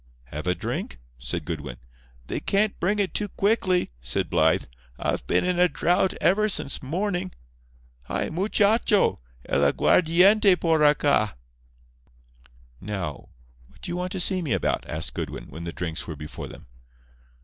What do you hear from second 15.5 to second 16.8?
the drinks were before them.